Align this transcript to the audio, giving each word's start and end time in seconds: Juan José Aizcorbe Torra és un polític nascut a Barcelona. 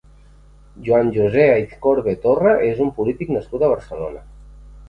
Juan 0.87 1.11
José 1.17 1.43
Aizcorbe 1.57 2.15
Torra 2.25 2.57
és 2.71 2.81
un 2.87 2.91
polític 3.01 3.33
nascut 3.37 3.67
a 3.69 3.73
Barcelona. 3.75 4.27